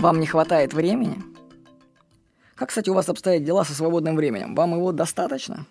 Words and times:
Вам 0.00 0.18
не 0.18 0.26
хватает 0.26 0.72
времени? 0.72 1.22
Как, 2.54 2.70
кстати, 2.70 2.88
у 2.88 2.94
вас 2.94 3.10
обстоят 3.10 3.44
дела 3.44 3.64
со 3.64 3.74
свободным 3.74 4.16
временем? 4.16 4.54
Вам 4.54 4.72
его 4.72 4.92
достаточно? 4.92 5.66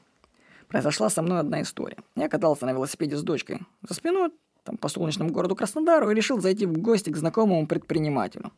Произошла 0.68 1.10
со 1.10 1.24
мной 1.24 1.40
одна 1.40 1.64
история. 1.64 1.98
Я 2.16 2.30
катался 2.30 2.68
на 2.68 2.73
велосипеде 2.73 3.18
с 3.18 3.23
дочкой. 3.23 3.62
За 3.82 3.96
спиной 3.96 4.30
там, 4.64 4.78
по 4.78 4.88
солнечному 4.88 5.32
городу 5.32 5.55
Краснодару 5.55 6.12
и 6.12 6.14
решил 6.14 6.39
зайти 6.39 6.68
в 6.68 6.78
гости 6.78 7.10
к 7.10 7.18
знакомому 7.18 7.66
предпринимателю. 7.66 8.52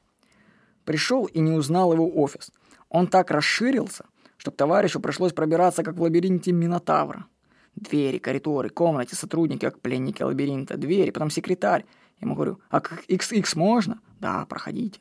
Пришел 0.84 1.24
и 1.24 1.40
не 1.40 1.52
узнал 1.52 1.94
его 1.94 2.22
офис. 2.22 2.52
Он 2.90 3.08
так 3.08 3.32
расширился, 3.32 4.04
что 4.36 4.52
товарищу 4.52 5.00
пришлось 5.00 5.32
пробираться, 5.32 5.84
как 5.84 5.96
в 5.96 6.02
лабиринте 6.02 6.52
Минотавра. 6.52 7.28
Двери, 7.76 8.18
коридоры, 8.18 8.68
комнаты, 8.68 9.16
сотрудники, 9.16 9.62
как 9.62 9.80
пленники 9.80 10.22
лабиринта, 10.22 10.76
двери, 10.76 11.12
потом 11.12 11.30
секретарь. 11.30 11.86
Я 12.20 12.26
ему 12.26 12.36
говорю, 12.36 12.60
а 12.70 12.82
XX 12.82 13.46
можно? 13.56 14.02
Да, 14.20 14.46
проходите. 14.48 15.00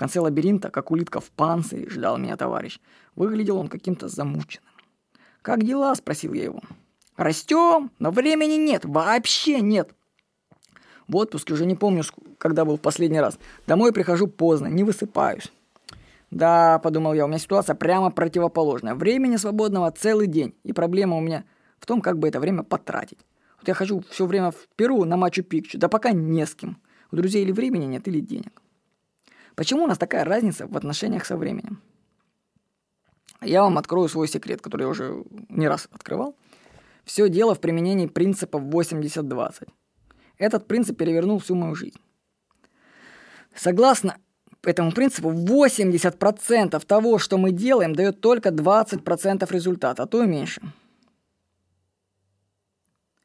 Конце 0.00 0.18
лабиринта, 0.18 0.70
как 0.70 0.90
улитка 0.90 1.20
в 1.20 1.30
панцире, 1.30 1.90
ждал 1.90 2.16
меня 2.16 2.34
товарищ. 2.38 2.80
Выглядел 3.16 3.58
он 3.58 3.68
каким-то 3.68 4.08
замученным. 4.08 4.72
«Как 5.42 5.62
дела?»– 5.62 5.94
спросил 5.94 6.32
я 6.32 6.44
его. 6.44 6.62
«Растем, 7.18 7.90
но 7.98 8.10
времени 8.10 8.54
нет, 8.54 8.86
вообще 8.86 9.60
нет». 9.60 9.90
В 11.06 11.16
отпуске 11.16 11.52
уже 11.52 11.66
не 11.66 11.74
помню, 11.74 12.02
когда 12.38 12.64
был 12.64 12.78
в 12.78 12.80
последний 12.80 13.20
раз. 13.20 13.38
Домой 13.66 13.92
прихожу 13.92 14.26
поздно, 14.26 14.68
не 14.68 14.84
высыпаюсь. 14.84 15.52
Да, 16.30 16.78
подумал 16.78 17.12
я, 17.12 17.26
у 17.26 17.28
меня 17.28 17.38
ситуация 17.38 17.74
прямо 17.74 18.10
противоположная. 18.10 18.94
Времени 18.94 19.36
свободного 19.36 19.90
целый 19.90 20.28
день. 20.28 20.54
И 20.64 20.72
проблема 20.72 21.18
у 21.18 21.20
меня 21.20 21.44
в 21.78 21.84
том, 21.84 22.00
как 22.00 22.18
бы 22.18 22.26
это 22.26 22.40
время 22.40 22.62
потратить. 22.62 23.18
Вот 23.58 23.68
я 23.68 23.74
хожу 23.74 24.02
все 24.08 24.24
время 24.24 24.50
в 24.50 24.66
Перу 24.76 25.04
на 25.04 25.18
Мачу-Пикчу, 25.18 25.76
да 25.76 25.88
пока 25.90 26.12
не 26.12 26.46
с 26.46 26.54
кем. 26.54 26.78
У 27.12 27.16
друзей 27.16 27.42
или 27.42 27.52
времени 27.52 27.84
нет, 27.84 28.08
или 28.08 28.20
денег. 28.20 28.62
Почему 29.54 29.84
у 29.84 29.86
нас 29.86 29.98
такая 29.98 30.24
разница 30.24 30.66
в 30.66 30.76
отношениях 30.76 31.24
со 31.24 31.36
временем? 31.36 31.82
Я 33.42 33.62
вам 33.62 33.78
открою 33.78 34.08
свой 34.08 34.28
секрет, 34.28 34.60
который 34.60 34.82
я 34.82 34.88
уже 34.88 35.24
не 35.48 35.68
раз 35.68 35.88
открывал. 35.92 36.36
Все 37.04 37.28
дело 37.28 37.54
в 37.54 37.60
применении 37.60 38.06
принципа 38.06 38.58
80-20. 38.58 39.68
Этот 40.38 40.66
принцип 40.66 40.98
перевернул 40.98 41.38
всю 41.38 41.54
мою 41.54 41.74
жизнь. 41.74 42.00
Согласно 43.54 44.16
этому 44.62 44.92
принципу, 44.92 45.30
80% 45.30 46.84
того, 46.86 47.18
что 47.18 47.38
мы 47.38 47.50
делаем, 47.50 47.94
дает 47.94 48.20
только 48.20 48.50
20% 48.50 49.52
результата, 49.52 50.02
а 50.02 50.06
то 50.06 50.22
и 50.22 50.26
меньше. 50.26 50.60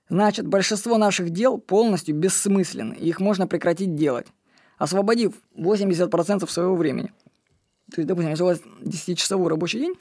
Значит, 0.07 0.47
большинство 0.47 0.97
наших 0.97 1.31
дел 1.31 1.57
полностью 1.57 2.15
бессмысленны, 2.15 2.93
и 2.93 3.09
их 3.09 3.19
можно 3.19 3.47
прекратить 3.47 3.95
делать, 3.95 4.27
освободив 4.77 5.33
80% 5.57 6.47
своего 6.49 6.75
времени. 6.75 7.11
То 7.91 8.01
есть, 8.01 8.07
допустим, 8.07 8.31
если 8.31 8.43
у 8.43 8.47
вас 8.47 8.61
10-часовой 8.81 9.49
рабочий 9.49 9.79
день, 9.79 9.95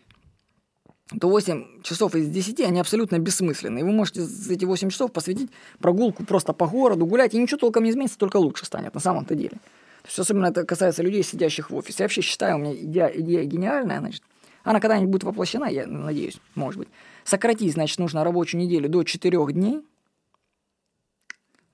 то 1.21 1.29
8 1.29 1.83
часов 1.83 2.15
из 2.15 2.29
10 2.29 2.61
они 2.61 2.81
абсолютно 2.81 3.19
бессмысленны. 3.19 3.81
И 3.81 3.83
вы 3.83 3.93
можете 3.93 4.23
за 4.23 4.55
эти 4.55 4.65
8 4.65 4.89
часов 4.89 5.13
посвятить 5.13 5.51
прогулку 5.79 6.25
просто 6.25 6.53
по 6.53 6.67
городу, 6.67 7.07
гулять, 7.07 7.35
и 7.35 7.39
ничего 7.39 7.59
толком 7.59 7.85
не 7.85 7.91
изменится, 7.91 8.19
только 8.19 8.39
лучше 8.39 8.65
станет 8.65 8.95
на 8.95 9.01
самом-то 9.01 9.35
деле. 9.35 9.59
То 10.03 10.09
есть 10.09 10.19
особенно 10.19 10.47
это 10.47 10.65
касается 10.65 11.03
людей, 11.03 11.23
сидящих 11.23 11.71
в 11.71 11.77
офисе. 11.77 11.97
Я 12.01 12.05
вообще 12.05 12.21
считаю, 12.23 12.57
у 12.57 12.59
меня 12.59 12.75
идея, 12.75 13.09
идея 13.09 13.45
гениальная, 13.45 14.01
значит. 14.01 14.23
Она 14.63 14.81
когда-нибудь 14.81 15.11
будет 15.11 15.25
воплощена, 15.25 15.67
я 15.67 15.87
надеюсь, 15.87 16.39
может 16.55 16.79
быть. 16.79 16.89
Сократить, 17.25 17.75
значит, 17.75 17.99
нужно 17.99 18.25
рабочую 18.25 18.63
неделю 18.63 18.89
до 18.89 19.03
4 19.03 19.53
дней, 19.53 19.83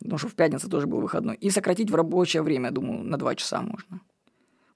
потому 0.01 0.19
что 0.19 0.29
в 0.29 0.34
пятницу 0.34 0.69
тоже 0.69 0.87
был 0.87 1.01
выходной, 1.01 1.37
и 1.37 1.51
сократить 1.51 1.91
в 1.91 1.95
рабочее 1.95 2.43
время, 2.43 2.70
думаю, 2.70 3.05
на 3.05 3.17
2 3.17 3.34
часа 3.34 3.62
можно. 3.62 4.01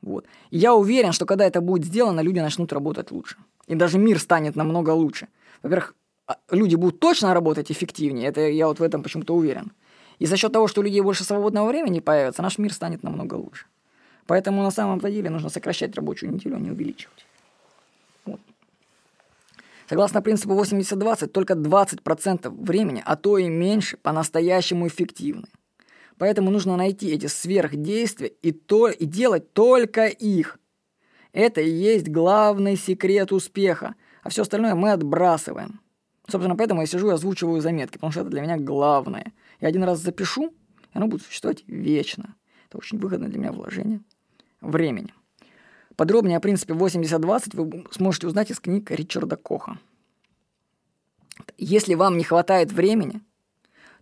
Вот. 0.03 0.27
И 0.50 0.58
я 0.58 0.75
уверен, 0.75 1.12
что 1.12 1.27
когда 1.27 1.47
это 1.47 1.61
будет 1.61 1.86
сделано, 1.86 2.20
люди 2.20 2.41
начнут 2.41 2.72
работать 2.72 3.11
лучше. 3.11 3.36
И 3.67 3.75
даже 3.75 3.98
мир 3.98 4.19
станет 4.19 4.56
намного 4.56 4.91
лучше. 4.91 5.28
Во-первых, 5.62 5.95
а, 6.27 6.36
люди 6.51 6.77
будут 6.77 7.01
точно 7.01 7.35
работать 7.35 7.73
эффективнее, 7.73 8.29
это 8.29 8.40
я 8.40 8.67
вот 8.67 8.80
в 8.80 8.83
этом 8.83 9.02
почему-то 9.02 9.35
уверен. 9.35 9.73
И 10.18 10.27
за 10.27 10.36
счет 10.36 10.52
того, 10.52 10.68
что 10.68 10.80
у 10.80 10.85
людей 10.85 11.01
больше 11.01 11.24
свободного 11.24 11.68
времени 11.68 12.01
появится, 12.01 12.42
наш 12.42 12.58
мир 12.58 12.73
станет 12.73 13.02
намного 13.02 13.35
лучше. 13.35 13.67
Поэтому 14.27 14.62
на 14.62 14.70
самом-то 14.70 15.11
деле 15.11 15.30
нужно 15.30 15.51
сокращать 15.51 15.96
рабочую 15.96 16.33
неделю, 16.33 16.56
а 16.56 16.61
не 16.61 16.70
увеличивать. 16.70 17.27
Согласно 19.89 20.22
принципу 20.22 20.55
80-20, 20.55 21.27
только 21.28 21.55
20% 21.55 22.48
времени, 22.48 23.02
а 23.05 23.17
то 23.17 23.39
и 23.39 23.48
меньше, 23.48 23.96
по-настоящему 23.96 24.86
эффективны. 24.86 25.46
Поэтому 26.17 26.50
нужно 26.50 26.77
найти 26.77 27.08
эти 27.11 27.27
сверхдействия 27.27 28.28
и, 28.28 28.52
то, 28.52 28.89
и 28.89 29.05
делать 29.05 29.52
только 29.52 30.06
их. 30.06 30.58
Это 31.33 31.61
и 31.61 31.68
есть 31.68 32.08
главный 32.08 32.77
секрет 32.77 33.33
успеха, 33.33 33.96
а 34.23 34.28
все 34.28 34.42
остальное 34.42 34.74
мы 34.74 34.92
отбрасываем. 34.92 35.80
Собственно, 36.28 36.56
поэтому 36.56 36.80
я 36.80 36.86
сижу 36.86 37.11
и 37.11 37.12
озвучиваю 37.12 37.61
заметки, 37.61 37.94
потому 37.94 38.12
что 38.12 38.23
это 38.23 38.30
для 38.30 38.40
меня 38.40 38.56
главное. 38.56 39.33
Я 39.61 39.68
один 39.68 39.84
раз 39.84 39.98
запишу, 39.98 40.48
и 40.48 40.52
оно 40.96 41.08
будет 41.08 41.23
существовать 41.23 41.64
вечно. 41.67 42.36
Это 42.68 42.78
очень 42.78 42.98
выгодно 42.98 43.28
для 43.28 43.39
меня 43.39 43.52
вложение 43.52 44.00
времени. 44.61 45.12
Подробнее 45.96 46.38
о 46.38 46.40
принципе 46.40 46.74
80-20 46.74 47.56
вы 47.56 47.86
сможете 47.90 48.27
узнать 48.27 48.50
из 48.50 48.60
книг 48.60 48.90
Ричарда 48.90 49.36
Коха. 49.36 49.78
Если 51.56 51.94
вам 51.94 52.16
не 52.16 52.24
хватает 52.24 52.72
времени, 52.72 53.20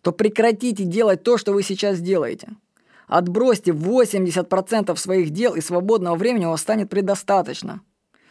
то 0.00 0.12
прекратите 0.12 0.84
делать 0.84 1.22
то, 1.22 1.38
что 1.38 1.52
вы 1.52 1.62
сейчас 1.62 2.00
делаете. 2.00 2.48
Отбросьте 3.06 3.72
80% 3.72 4.96
своих 4.96 5.30
дел, 5.30 5.54
и 5.54 5.60
свободного 5.60 6.16
времени 6.16 6.46
у 6.46 6.50
вас 6.50 6.62
станет 6.62 6.88
предостаточно. 6.88 7.82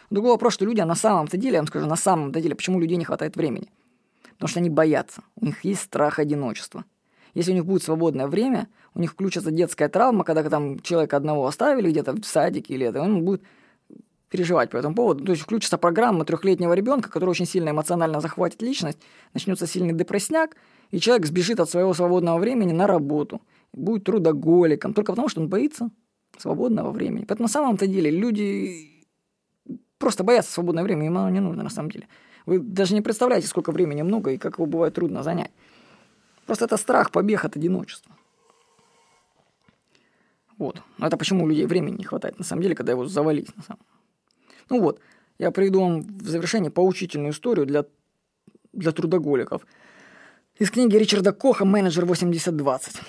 Другой 0.10 0.32
вопрос, 0.32 0.54
что 0.56 0.66
люди 0.66 0.82
на 0.82 0.96
самом-то 0.96 1.38
деле, 1.38 1.54
я 1.54 1.60
вам 1.60 1.68
скажу, 1.68 1.86
на 1.86 1.96
самом-то 1.96 2.42
деле, 2.42 2.56
почему 2.56 2.80
людей 2.80 2.98
не 2.98 3.06
хватает 3.06 3.36
времени? 3.36 3.70
Потому 4.34 4.50
что 4.50 4.60
они 4.60 4.70
боятся. 4.70 5.22
У 5.36 5.46
них 5.46 5.64
есть 5.64 5.82
страх 5.82 6.20
одиночества. 6.20 6.84
Если 7.34 7.52
у 7.52 7.56
них 7.56 7.66
будет 7.66 7.84
свободное 7.84 8.28
время, 8.28 8.68
у 8.94 9.00
них 9.00 9.12
включится 9.12 9.52
детская 9.52 9.90
травма, 9.90 10.24
когда 10.24 10.44
там 10.50 10.80
человека 10.80 11.18
одного 11.18 11.48
оставили 11.48 11.90
где-то 11.90 12.14
в 12.14 12.26
садике 12.26 12.74
или 12.74 12.88
это, 12.88 13.02
он 13.02 13.24
будет 13.24 13.42
переживать 14.30 14.70
по 14.70 14.78
этому 14.78 14.96
поводу. 14.96 15.26
То 15.26 15.32
есть 15.32 15.44
включится 15.44 15.78
программа 15.78 16.26
трехлетнего 16.26 16.74
ребенка, 16.74 17.10
который 17.10 17.30
очень 17.30 17.46
сильно 17.46 17.70
эмоционально 17.70 18.22
захватит 18.22 18.62
личность, 18.62 19.00
начнется 19.34 19.68
сильный 19.68 19.94
депрессняк, 19.94 20.56
и 20.90 21.00
человек 21.00 21.26
сбежит 21.26 21.60
от 21.60 21.70
своего 21.70 21.94
свободного 21.94 22.40
времени 22.40 22.72
на 22.72 22.88
работу, 22.88 23.42
будет 23.74 24.06
трудоголиком, 24.06 24.94
только 24.94 25.12
потому, 25.12 25.28
что 25.28 25.42
он 25.42 25.50
боится 25.50 25.90
свободного 26.38 26.92
времени. 26.92 27.26
Поэтому 27.26 27.48
на 27.48 27.52
самом-то 27.52 27.88
деле 27.88 28.10
люди 28.10 29.06
просто 29.98 30.24
боятся 30.24 30.54
свободного 30.54 30.86
времени, 30.86 31.08
им 31.08 31.18
оно 31.18 31.30
не 31.30 31.42
нужно 31.42 31.64
на 31.64 31.70
самом 31.70 31.92
деле. 31.92 32.08
Вы 32.46 32.60
даже 32.60 32.94
не 32.94 33.02
представляете, 33.02 33.48
сколько 33.48 33.72
времени 33.72 34.02
много 34.02 34.32
и 34.32 34.38
как 34.38 34.56
его 34.56 34.66
бывает 34.66 34.94
трудно 34.94 35.24
занять. 35.24 35.52
Просто 36.52 36.66
это 36.66 36.76
страх, 36.76 37.12
побег 37.12 37.46
от 37.46 37.56
одиночества. 37.56 38.14
Вот. 40.58 40.82
Но 40.98 41.08
это 41.08 41.16
почему 41.16 41.46
у 41.46 41.48
людей 41.48 41.66
времени 41.66 42.00
не 42.00 42.04
хватает, 42.04 42.40
на 42.40 42.44
самом 42.44 42.62
деле, 42.62 42.76
когда 42.76 42.92
его 42.92 43.06
завалить. 43.06 43.56
На 43.56 43.64
самом... 43.64 43.80
Ну 44.70 44.82
вот, 44.82 45.00
я 45.40 45.52
приведу 45.52 45.80
вам 45.80 46.02
в 46.02 46.28
завершение 46.28 46.70
поучительную 46.70 47.32
историю 47.32 47.66
для, 47.66 47.86
для 48.74 48.92
трудоголиков. 48.92 49.66
Из 50.60 50.70
книги 50.70 50.98
Ричарда 50.98 51.32
Коха 51.32 51.64
«Менеджер 51.64 52.04
8020». 52.04 53.02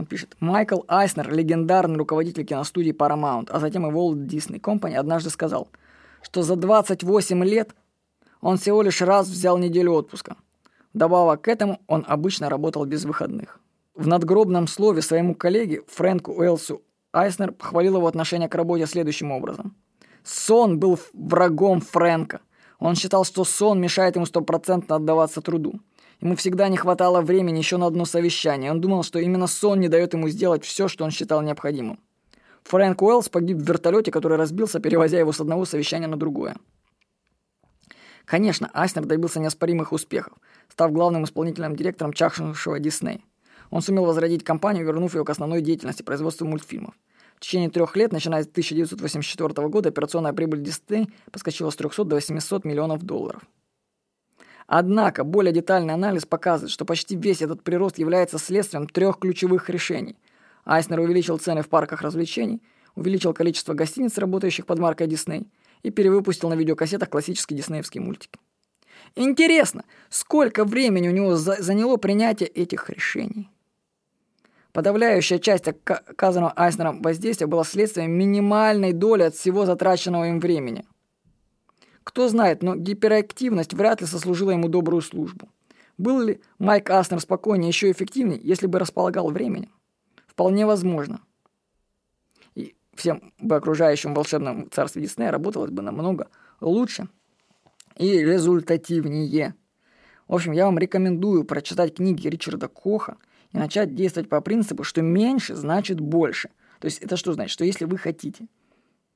Он 0.00 0.06
пишет, 0.06 0.34
Майкл 0.40 0.80
Айснер, 0.88 1.32
легендарный 1.32 1.98
руководитель 1.98 2.44
киностудии 2.44 2.92
Paramount, 2.92 3.48
а 3.50 3.60
затем 3.60 3.86
и 3.86 3.92
Walt 3.92 4.26
Disney 4.26 4.60
Company, 4.60 4.96
однажды 4.96 5.30
сказал, 5.30 5.68
что 6.20 6.42
за 6.42 6.56
28 6.56 7.44
лет 7.44 7.76
он 8.40 8.58
всего 8.58 8.82
лишь 8.82 9.00
раз 9.02 9.28
взял 9.28 9.56
неделю 9.56 9.92
отпуска. 9.92 10.34
Добавок 10.92 11.42
к 11.42 11.48
этому 11.48 11.80
он 11.86 12.04
обычно 12.08 12.48
работал 12.48 12.84
без 12.84 13.04
выходных. 13.04 13.60
В 13.94 14.06
надгробном 14.06 14.66
слове 14.66 15.02
своему 15.02 15.34
коллеге 15.34 15.82
Фрэнку 15.86 16.32
Уэлсу 16.32 16.82
Айснер 17.12 17.52
похвалил 17.52 17.96
его 17.96 18.06
отношение 18.06 18.48
к 18.48 18.54
работе 18.54 18.86
следующим 18.86 19.30
образом. 19.30 19.76
Сон 20.24 20.78
был 20.78 20.98
врагом 21.12 21.80
Фрэнка. 21.80 22.40
Он 22.78 22.94
считал, 22.94 23.24
что 23.24 23.44
сон 23.44 23.80
мешает 23.80 24.16
ему 24.16 24.26
стопроцентно 24.26 24.96
отдаваться 24.96 25.40
труду. 25.40 25.80
Ему 26.20 26.36
всегда 26.36 26.68
не 26.68 26.76
хватало 26.76 27.20
времени 27.20 27.58
еще 27.58 27.76
на 27.76 27.86
одно 27.86 28.04
совещание. 28.04 28.70
Он 28.70 28.80
думал, 28.80 29.02
что 29.02 29.18
именно 29.18 29.46
сон 29.46 29.80
не 29.80 29.88
дает 29.88 30.12
ему 30.12 30.28
сделать 30.28 30.64
все, 30.64 30.88
что 30.88 31.04
он 31.04 31.10
считал 31.10 31.40
необходимым. 31.42 31.98
Фрэнк 32.64 33.00
Уэллс 33.00 33.28
погиб 33.28 33.56
в 33.58 33.66
вертолете, 33.66 34.10
который 34.10 34.36
разбился, 34.36 34.80
перевозя 34.80 35.18
его 35.18 35.32
с 35.32 35.40
одного 35.40 35.64
совещания 35.64 36.06
на 36.06 36.16
другое. 36.16 36.56
Конечно, 38.24 38.70
Айснер 38.72 39.06
добился 39.06 39.40
неоспоримых 39.40 39.92
успехов, 39.92 40.34
став 40.70 40.92
главным 40.92 41.24
исполнительным 41.24 41.76
директором 41.76 42.12
чахнувшего 42.12 42.78
Дисней. 42.78 43.24
Он 43.70 43.82
сумел 43.82 44.04
возродить 44.04 44.44
компанию, 44.44 44.84
вернув 44.84 45.14
ее 45.14 45.24
к 45.24 45.30
основной 45.30 45.62
деятельности 45.62 46.02
производства 46.02 46.44
мультфильмов. 46.44 46.94
В 47.36 47.40
течение 47.40 47.70
трех 47.70 47.96
лет, 47.96 48.12
начиная 48.12 48.42
с 48.42 48.46
1984 48.46 49.68
года, 49.68 49.88
операционная 49.88 50.32
прибыль 50.32 50.62
Дисней 50.62 51.08
подскочила 51.30 51.70
с 51.70 51.76
300 51.76 52.04
до 52.04 52.16
800 52.16 52.64
миллионов 52.64 53.02
долларов. 53.02 53.42
Однако 54.66 55.24
более 55.24 55.52
детальный 55.52 55.94
анализ 55.94 56.26
показывает, 56.26 56.70
что 56.70 56.84
почти 56.84 57.16
весь 57.16 57.42
этот 57.42 57.62
прирост 57.62 57.98
является 57.98 58.38
следствием 58.38 58.86
трех 58.86 59.18
ключевых 59.18 59.68
решений. 59.70 60.16
Айснер 60.64 61.00
увеличил 61.00 61.38
цены 61.38 61.62
в 61.62 61.68
парках 61.68 62.02
развлечений, 62.02 62.62
увеличил 62.94 63.32
количество 63.32 63.74
гостиниц, 63.74 64.18
работающих 64.18 64.66
под 64.66 64.78
маркой 64.78 65.06
Дисней, 65.06 65.48
и 65.82 65.90
перевыпустил 65.90 66.50
на 66.50 66.54
видеокассетах 66.54 67.08
классические 67.08 67.56
диснеевские 67.56 68.02
мультики. 68.02 68.38
Интересно, 69.16 69.84
сколько 70.08 70.64
времени 70.64 71.08
у 71.08 71.12
него 71.12 71.36
за 71.36 71.62
заняло 71.62 71.96
принятие 71.96 72.48
этих 72.48 72.90
решений? 72.90 73.50
Подавляющая 74.72 75.38
часть 75.38 75.66
оказанного 75.66 76.52
Айснером 76.56 77.02
воздействия 77.02 77.48
была 77.48 77.64
следствием 77.64 78.12
минимальной 78.12 78.92
доли 78.92 79.24
от 79.24 79.34
всего 79.34 79.66
затраченного 79.66 80.28
им 80.28 80.38
времени. 80.38 80.84
Кто 82.04 82.28
знает, 82.28 82.62
но 82.62 82.76
гиперактивность 82.76 83.74
вряд 83.74 84.00
ли 84.00 84.06
сослужила 84.06 84.52
ему 84.52 84.68
добрую 84.68 85.02
службу. 85.02 85.48
Был 85.98 86.20
ли 86.20 86.40
Майк 86.58 86.88
Аснер 86.90 87.20
спокойнее 87.20 87.68
еще 87.68 87.90
эффективнее, 87.90 88.40
если 88.42 88.66
бы 88.66 88.78
располагал 88.78 89.30
временем? 89.30 89.70
Вполне 90.26 90.64
возможно. 90.64 91.20
И 92.54 92.74
всем 92.94 93.32
бы 93.38 93.56
окружающим 93.56 94.14
волшебном 94.14 94.70
царстве 94.70 95.02
Диснея 95.02 95.30
работалось 95.30 95.70
бы 95.70 95.82
намного 95.82 96.28
лучше 96.60 97.08
и 98.00 98.24
результативнее. 98.24 99.54
В 100.26 100.34
общем, 100.34 100.52
я 100.52 100.64
вам 100.64 100.78
рекомендую 100.78 101.44
прочитать 101.44 101.96
книги 101.96 102.28
Ричарда 102.28 102.68
Коха 102.68 103.18
и 103.52 103.58
начать 103.58 103.94
действовать 103.94 104.30
по 104.30 104.40
принципу, 104.40 104.84
что 104.84 105.02
меньше 105.02 105.54
значит 105.54 106.00
больше. 106.00 106.48
То 106.78 106.86
есть 106.86 107.00
это 107.00 107.18
что 107.18 107.34
значит? 107.34 107.52
Что 107.52 107.64
если 107.64 107.84
вы 107.84 107.98
хотите 107.98 108.46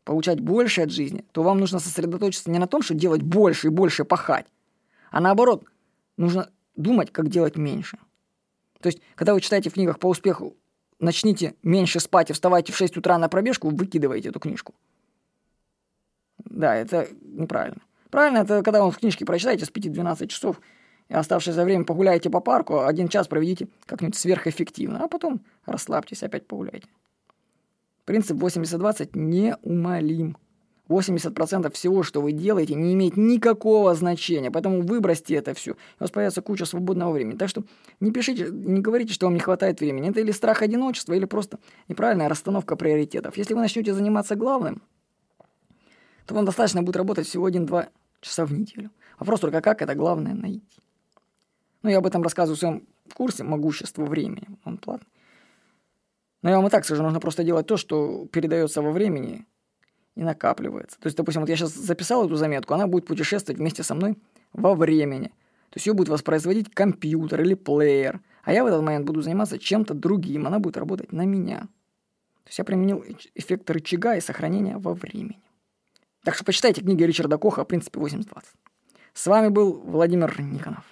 получать 0.04 0.40
больше 0.40 0.82
от 0.82 0.90
жизни, 0.90 1.24
то 1.32 1.42
вам 1.42 1.60
нужно 1.60 1.78
сосредоточиться 1.78 2.50
не 2.50 2.58
на 2.58 2.66
том, 2.66 2.82
что 2.82 2.92
делать 2.92 3.22
больше 3.22 3.68
и 3.68 3.70
больше 3.70 4.04
пахать, 4.04 4.46
а 5.10 5.20
наоборот, 5.20 5.64
нужно 6.18 6.50
думать, 6.76 7.10
как 7.10 7.28
делать 7.28 7.56
меньше. 7.56 7.96
То 8.80 8.88
есть, 8.88 9.00
когда 9.14 9.32
вы 9.32 9.40
читаете 9.40 9.70
в 9.70 9.74
книгах 9.74 9.98
по 9.98 10.08
успеху 10.08 10.58
«начните 10.98 11.54
меньше 11.62 12.00
спать 12.00 12.28
и 12.28 12.32
вставайте 12.34 12.70
в 12.72 12.76
6 12.76 12.98
утра 12.98 13.16
на 13.16 13.30
пробежку», 13.30 13.70
вы 13.70 13.76
выкидываете 13.76 14.28
эту 14.28 14.40
книжку. 14.40 14.74
Да, 16.44 16.76
это 16.76 17.08
неправильно. 17.22 17.80
Правильно, 18.14 18.38
это 18.38 18.62
когда 18.62 18.84
вы 18.84 18.92
в 18.92 18.98
книжке 18.98 19.24
прочитаете 19.24 19.64
с 19.64 19.72
5-12 19.72 20.28
часов, 20.28 20.60
и 21.08 21.14
оставшееся 21.14 21.64
время 21.64 21.84
погуляете 21.84 22.30
по 22.30 22.38
парку, 22.38 22.84
один 22.84 23.08
час 23.08 23.26
проведите 23.26 23.66
как-нибудь 23.86 24.14
сверхэффективно, 24.14 25.02
а 25.02 25.08
потом 25.08 25.40
расслабьтесь, 25.66 26.22
опять 26.22 26.46
погуляйте. 26.46 26.86
Принцип 28.04 28.36
80-20 28.36 29.18
неумолим. 29.18 30.36
80% 30.88 31.72
всего, 31.72 32.04
что 32.04 32.22
вы 32.22 32.30
делаете, 32.30 32.76
не 32.76 32.94
имеет 32.94 33.16
никакого 33.16 33.92
значения, 33.96 34.52
поэтому 34.52 34.82
выбросьте 34.82 35.34
это 35.34 35.52
все. 35.52 35.72
У 35.72 35.76
вас 35.98 36.12
появится 36.12 36.40
куча 36.40 36.66
свободного 36.66 37.10
времени. 37.10 37.36
Так 37.36 37.48
что 37.48 37.64
не 37.98 38.12
пишите, 38.12 38.46
не 38.48 38.80
говорите, 38.80 39.12
что 39.12 39.26
вам 39.26 39.34
не 39.34 39.40
хватает 39.40 39.80
времени. 39.80 40.10
Это 40.10 40.20
или 40.20 40.30
страх 40.30 40.62
одиночества, 40.62 41.14
или 41.14 41.24
просто 41.24 41.58
неправильная 41.88 42.28
расстановка 42.28 42.76
приоритетов. 42.76 43.36
Если 43.36 43.54
вы 43.54 43.60
начнете 43.60 43.92
заниматься 43.92 44.36
главным, 44.36 44.82
то 46.26 46.36
вам 46.36 46.44
достаточно 46.44 46.80
будет 46.84 46.94
работать 46.94 47.26
всего 47.26 47.46
один-два 47.46 47.88
часа 48.24 48.44
в 48.44 48.52
неделю. 48.52 48.90
Вопрос 49.18 49.40
только, 49.40 49.60
как 49.60 49.82
это 49.82 49.94
главное 49.94 50.34
найти. 50.34 50.82
Ну, 51.82 51.90
я 51.90 51.98
об 51.98 52.06
этом 52.06 52.22
рассказываю 52.22 52.56
в 52.56 52.58
своем 52.58 52.86
курсе 53.14 53.44
«Могущество 53.44 54.04
времени». 54.04 54.48
Он 54.64 54.78
платный. 54.78 55.08
Но 56.42 56.50
я 56.50 56.56
вам 56.56 56.66
и 56.66 56.70
так 56.70 56.84
скажу, 56.84 57.02
нужно 57.02 57.20
просто 57.20 57.44
делать 57.44 57.66
то, 57.66 57.76
что 57.76 58.26
передается 58.26 58.82
во 58.82 58.90
времени, 58.90 59.46
и 60.14 60.22
накапливается. 60.22 60.98
То 61.00 61.06
есть, 61.06 61.16
допустим, 61.16 61.42
вот 61.42 61.48
я 61.48 61.56
сейчас 61.56 61.74
записал 61.74 62.26
эту 62.26 62.36
заметку, 62.36 62.74
она 62.74 62.86
будет 62.86 63.06
путешествовать 63.06 63.58
вместе 63.58 63.82
со 63.82 63.94
мной 63.94 64.16
во 64.52 64.74
времени. 64.74 65.28
То 65.70 65.76
есть 65.76 65.86
ее 65.86 65.94
будет 65.94 66.08
воспроизводить 66.08 66.72
компьютер 66.72 67.40
или 67.40 67.54
плеер, 67.54 68.20
а 68.44 68.52
я 68.52 68.62
в 68.62 68.66
этот 68.66 68.82
момент 68.82 69.06
буду 69.06 69.22
заниматься 69.22 69.58
чем-то 69.58 69.94
другим, 69.94 70.46
она 70.46 70.58
будет 70.58 70.76
работать 70.76 71.12
на 71.12 71.24
меня. 71.24 71.60
То 72.44 72.48
есть 72.48 72.58
я 72.58 72.64
применил 72.64 73.04
эффект 73.34 73.68
рычага 73.70 74.16
и 74.16 74.20
сохранения 74.20 74.76
во 74.76 74.94
времени. 74.94 75.42
Так 76.24 76.34
что 76.34 76.44
почитайте 76.44 76.80
книги 76.80 77.02
Ричарда 77.02 77.36
Коха 77.36 77.62
о 77.62 77.64
принципе 77.64 78.00
80-20. 78.00 78.26
С 79.12 79.26
вами 79.26 79.48
был 79.48 79.74
Владимир 79.84 80.40
Никонов. 80.40 80.84